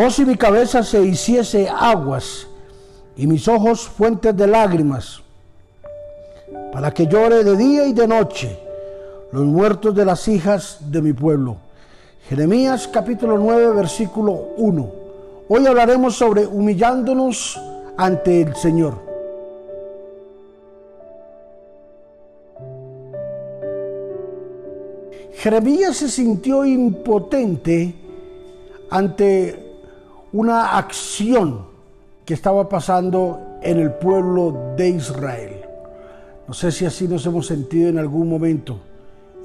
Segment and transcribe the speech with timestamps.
[0.00, 2.46] Oh, si mi cabeza se hiciese aguas
[3.16, 5.20] y mis ojos fuentes de lágrimas,
[6.72, 8.56] para que llore de día y de noche
[9.32, 11.56] los muertos de las hijas de mi pueblo.
[12.28, 14.92] Jeremías capítulo 9, versículo 1.
[15.48, 17.60] Hoy hablaremos sobre humillándonos
[17.96, 18.94] ante el Señor.
[25.32, 27.96] Jeremías se sintió impotente
[28.90, 29.67] ante
[30.32, 31.66] una acción
[32.24, 35.60] que estaba pasando en el pueblo de Israel.
[36.46, 38.78] No sé si así nos hemos sentido en algún momento,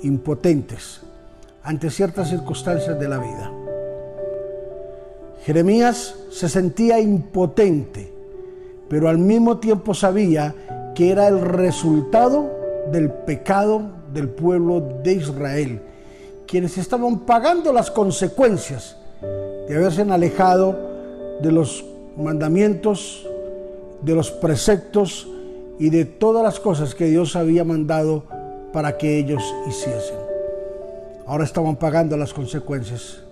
[0.03, 1.01] impotentes
[1.63, 3.51] ante ciertas circunstancias de la vida.
[5.45, 8.13] Jeremías se sentía impotente,
[8.89, 10.53] pero al mismo tiempo sabía
[10.93, 12.51] que era el resultado
[12.91, 13.81] del pecado
[14.13, 15.81] del pueblo de Israel,
[16.45, 18.97] quienes estaban pagando las consecuencias
[19.73, 20.77] de haberse alejado
[21.41, 21.83] de los
[22.15, 23.27] mandamientos,
[24.03, 25.27] de los preceptos
[25.79, 28.23] y de todas las cosas que Dios había mandado
[28.71, 30.17] para que ellos hiciesen.
[31.25, 33.23] Ahora estaban pagando las consecuencias.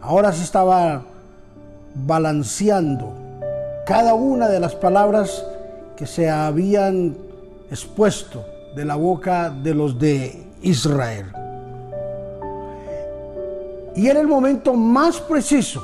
[0.00, 1.04] Ahora se estaba
[1.94, 3.12] balanceando
[3.86, 5.44] cada una de las palabras
[5.96, 7.14] que se habían
[7.70, 8.42] expuesto
[8.74, 11.43] de la boca de los de Israel.
[13.96, 15.82] Y era el momento más preciso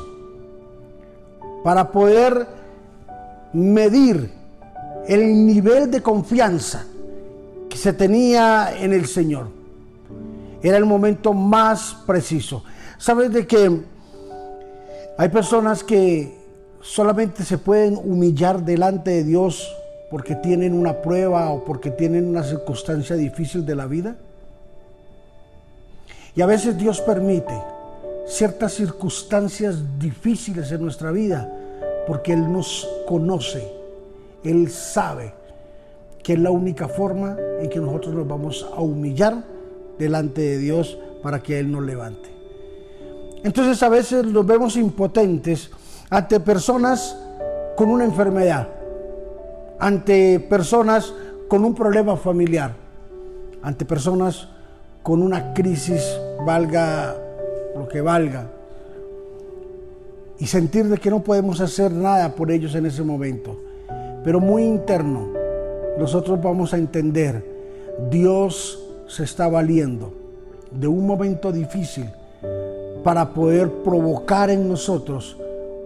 [1.62, 2.46] para poder
[3.52, 4.32] medir
[5.06, 6.86] el nivel de confianza
[7.68, 9.48] que se tenía en el Señor.
[10.62, 12.64] Era el momento más preciso.
[12.98, 13.80] ¿Sabes de que
[15.16, 16.38] hay personas que
[16.82, 19.74] solamente se pueden humillar delante de Dios
[20.10, 24.16] porque tienen una prueba o porque tienen una circunstancia difícil de la vida?
[26.34, 27.54] Y a veces Dios permite
[28.30, 31.52] ciertas circunstancias difíciles en nuestra vida
[32.06, 33.68] porque Él nos conoce,
[34.44, 35.34] Él sabe
[36.22, 39.42] que es la única forma en que nosotros nos vamos a humillar
[39.98, 42.28] delante de Dios para que Él nos levante.
[43.42, 45.70] Entonces a veces nos vemos impotentes
[46.08, 47.16] ante personas
[47.76, 48.68] con una enfermedad,
[49.80, 51.12] ante personas
[51.48, 52.74] con un problema familiar,
[53.62, 54.48] ante personas
[55.02, 56.02] con una crisis,
[56.46, 57.16] valga
[57.90, 58.50] que valga,
[60.38, 63.56] y sentir de que no podemos hacer nada por ellos en ese momento,
[64.24, 65.28] pero muy interno,
[65.98, 67.44] nosotros vamos a entender,
[68.10, 70.14] Dios se está valiendo
[70.70, 72.08] de un momento difícil
[73.04, 75.36] para poder provocar en nosotros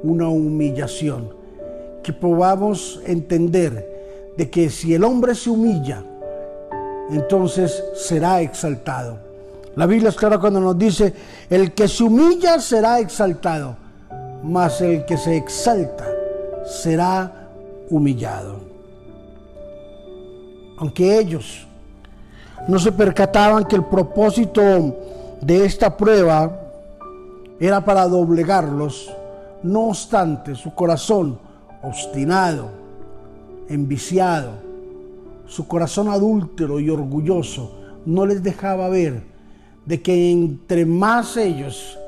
[0.03, 1.31] una humillación,
[2.03, 6.05] que podamos entender de que si el hombre se humilla,
[7.11, 9.34] entonces será exaltado.
[9.77, 11.13] La Biblia es clara cuando nos dice,
[11.51, 13.77] el que se humilla será exaltado,
[14.43, 16.07] mas el que se exalta
[16.65, 17.49] será
[17.91, 18.61] humillado.
[20.79, 21.67] Aunque ellos
[22.69, 24.63] no se percataban que el propósito
[25.41, 26.61] de esta prueba
[27.59, 29.13] era para doblegarlos,
[29.63, 31.39] no obstante su corazón
[31.83, 32.71] obstinado,
[33.69, 34.53] enviciado,
[35.47, 37.73] su corazón adúltero y orgulloso
[38.07, 39.34] no les dejaba ver
[39.87, 41.99] de que entre más ellos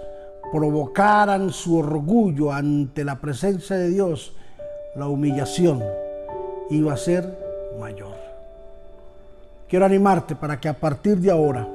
[0.53, 4.33] provocaran su orgullo ante la presencia de Dios,
[4.95, 5.83] la humillación
[6.71, 7.39] iba a ser
[7.79, 8.15] mayor.
[9.69, 11.69] Quiero animarte para que a partir de ahora,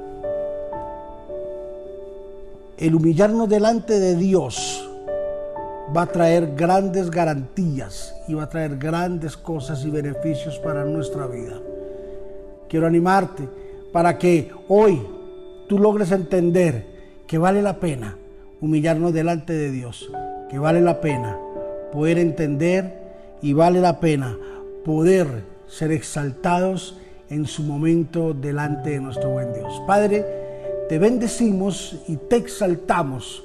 [2.78, 4.88] el humillarnos delante de Dios
[5.94, 11.26] va a traer grandes garantías y va a traer grandes cosas y beneficios para nuestra
[11.26, 11.60] vida.
[12.68, 13.46] Quiero animarte
[13.92, 15.00] para que hoy
[15.72, 16.84] tú logres entender
[17.26, 18.18] que vale la pena
[18.60, 20.12] humillarnos delante de Dios,
[20.50, 21.38] que vale la pena
[21.90, 24.36] poder entender y vale la pena
[24.84, 26.98] poder ser exaltados
[27.30, 29.80] en su momento delante de nuestro buen Dios.
[29.86, 30.26] Padre,
[30.90, 33.42] te bendecimos y te exaltamos.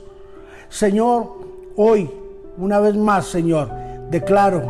[0.67, 1.29] Señor,
[1.77, 2.09] hoy,
[2.57, 3.71] una vez más, Señor,
[4.11, 4.69] declaro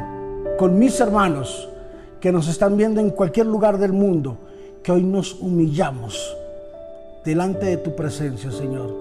[0.59, 1.67] con mis hermanos
[2.21, 4.37] que nos están viendo en cualquier lugar del mundo,
[4.83, 6.37] que hoy nos humillamos
[7.23, 8.93] delante de tu presencia, Señor.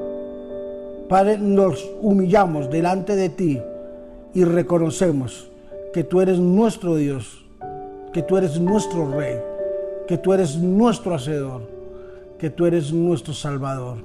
[1.09, 3.63] Padre, nos humillamos delante de ti
[4.35, 5.49] y reconocemos
[5.93, 7.45] que tú eres nuestro Dios,
[8.13, 9.39] que tú eres nuestro Rey,
[10.09, 11.63] que tú eres nuestro Hacedor,
[12.39, 13.99] que tú eres nuestro Salvador.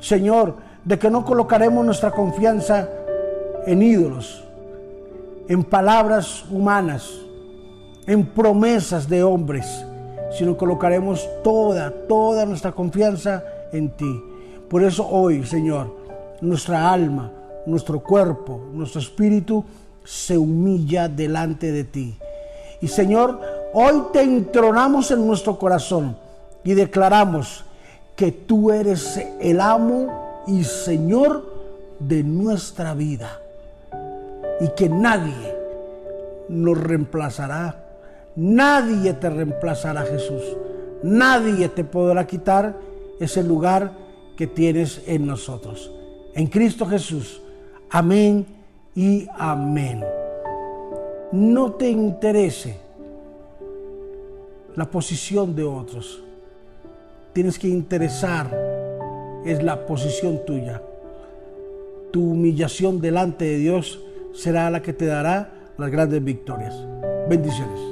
[0.00, 2.88] Señor, de que no colocaremos nuestra confianza
[3.66, 4.44] en ídolos,
[5.48, 7.10] en palabras humanas,
[8.06, 9.84] en promesas de hombres,
[10.36, 14.22] sino colocaremos toda, toda nuestra confianza en ti.
[14.68, 15.94] Por eso hoy, Señor,
[16.40, 17.30] nuestra alma,
[17.66, 19.64] nuestro cuerpo, nuestro espíritu
[20.04, 22.16] se humilla delante de ti.
[22.80, 23.40] Y Señor,
[23.72, 26.16] hoy te entronamos en nuestro corazón
[26.64, 27.64] y declaramos
[28.16, 31.44] que tú eres el amo y Señor
[31.98, 33.40] de nuestra vida
[34.60, 35.56] y que nadie
[36.48, 37.81] nos reemplazará.
[38.36, 40.42] Nadie te reemplazará, Jesús.
[41.02, 42.78] Nadie te podrá quitar
[43.20, 43.92] ese lugar
[44.36, 45.92] que tienes en nosotros.
[46.34, 47.42] En Cristo Jesús.
[47.90, 48.46] Amén
[48.94, 50.02] y amén.
[51.32, 52.76] No te interese
[54.76, 56.22] la posición de otros.
[57.32, 58.72] Tienes que interesar
[59.44, 60.82] es la posición tuya.
[62.10, 64.00] Tu humillación delante de Dios
[64.34, 66.74] será la que te dará las grandes victorias.
[67.28, 67.91] Bendiciones.